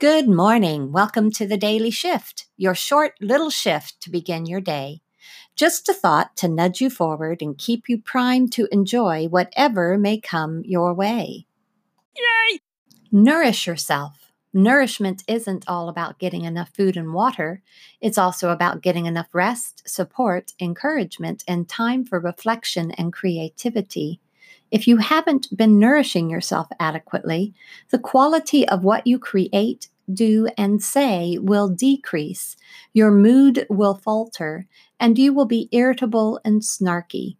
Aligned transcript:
Good 0.00 0.30
morning. 0.30 0.92
Welcome 0.92 1.30
to 1.32 1.46
the 1.46 1.58
Daily 1.58 1.90
Shift, 1.90 2.46
your 2.56 2.74
short 2.74 3.12
little 3.20 3.50
shift 3.50 4.00
to 4.00 4.10
begin 4.10 4.46
your 4.46 4.62
day. 4.62 5.02
Just 5.54 5.90
a 5.90 5.92
thought 5.92 6.38
to 6.38 6.48
nudge 6.48 6.80
you 6.80 6.88
forward 6.88 7.42
and 7.42 7.58
keep 7.58 7.86
you 7.86 8.00
primed 8.00 8.50
to 8.54 8.66
enjoy 8.72 9.28
whatever 9.28 9.98
may 9.98 10.18
come 10.18 10.62
your 10.64 10.94
way. 10.94 11.44
Yay! 12.16 12.60
Nourish 13.12 13.66
yourself. 13.66 14.32
Nourishment 14.54 15.22
isn't 15.28 15.66
all 15.68 15.90
about 15.90 16.18
getting 16.18 16.46
enough 16.46 16.70
food 16.74 16.96
and 16.96 17.12
water. 17.12 17.60
It's 18.00 18.16
also 18.16 18.48
about 18.48 18.80
getting 18.80 19.04
enough 19.04 19.34
rest, 19.34 19.86
support, 19.86 20.54
encouragement, 20.58 21.44
and 21.46 21.68
time 21.68 22.06
for 22.06 22.18
reflection 22.18 22.90
and 22.92 23.12
creativity. 23.12 24.18
If 24.70 24.86
you 24.86 24.98
haven't 24.98 25.54
been 25.54 25.78
nourishing 25.78 26.30
yourself 26.30 26.68
adequately, 26.78 27.52
the 27.90 27.98
quality 27.98 28.66
of 28.68 28.84
what 28.84 29.06
you 29.06 29.18
create, 29.18 29.88
do, 30.14 30.48
and 30.58 30.82
say 30.82 31.38
will 31.40 31.68
decrease, 31.68 32.56
your 32.92 33.10
mood 33.10 33.66
will 33.70 33.94
falter, 33.94 34.66
and 34.98 35.18
you 35.18 35.32
will 35.32 35.46
be 35.46 35.68
irritable 35.72 36.40
and 36.44 36.62
snarky. 36.62 37.36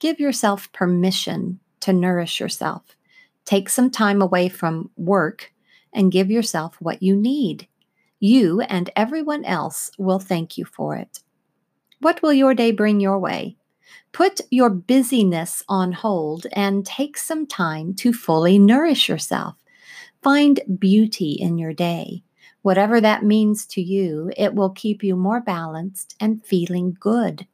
Give 0.00 0.18
yourself 0.20 0.72
permission 0.72 1.60
to 1.80 1.92
nourish 1.92 2.40
yourself. 2.40 2.96
Take 3.44 3.68
some 3.68 3.90
time 3.90 4.20
away 4.20 4.48
from 4.48 4.90
work 4.96 5.52
and 5.92 6.12
give 6.12 6.30
yourself 6.30 6.76
what 6.80 7.02
you 7.02 7.16
need. 7.16 7.68
You 8.18 8.60
and 8.62 8.90
everyone 8.96 9.44
else 9.44 9.90
will 9.98 10.18
thank 10.18 10.58
you 10.58 10.64
for 10.64 10.96
it. 10.96 11.20
What 12.00 12.22
will 12.22 12.32
your 12.32 12.54
day 12.54 12.72
bring 12.72 13.00
your 13.00 13.18
way? 13.18 13.56
Put 14.12 14.40
your 14.50 14.70
busyness 14.70 15.62
on 15.68 15.92
hold 15.92 16.46
and 16.52 16.84
take 16.84 17.16
some 17.16 17.46
time 17.46 17.94
to 17.94 18.12
fully 18.12 18.58
nourish 18.58 19.08
yourself. 19.08 19.56
Find 20.26 20.58
beauty 20.80 21.36
in 21.38 21.56
your 21.56 21.72
day. 21.72 22.24
Whatever 22.62 23.00
that 23.00 23.22
means 23.22 23.64
to 23.66 23.80
you, 23.80 24.32
it 24.36 24.56
will 24.56 24.70
keep 24.70 25.04
you 25.04 25.14
more 25.14 25.40
balanced 25.40 26.16
and 26.18 26.44
feeling 26.44 26.96
good. 26.98 27.46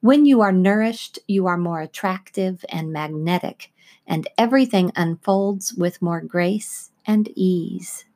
When 0.00 0.26
you 0.26 0.40
are 0.40 0.50
nourished, 0.50 1.20
you 1.28 1.46
are 1.46 1.56
more 1.56 1.80
attractive 1.80 2.64
and 2.68 2.92
magnetic, 2.92 3.70
and 4.08 4.26
everything 4.36 4.90
unfolds 4.96 5.72
with 5.74 6.02
more 6.02 6.20
grace 6.20 6.90
and 7.06 7.28
ease. 7.36 8.06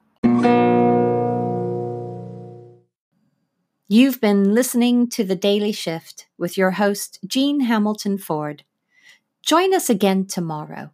You've 3.86 4.20
been 4.20 4.52
listening 4.52 5.08
to 5.10 5.22
The 5.22 5.36
Daily 5.36 5.70
Shift 5.70 6.26
with 6.36 6.58
your 6.58 6.72
host, 6.72 7.20
Jean 7.28 7.60
Hamilton 7.60 8.18
Ford. 8.18 8.64
Join 9.40 9.72
us 9.72 9.88
again 9.88 10.26
tomorrow 10.26 10.90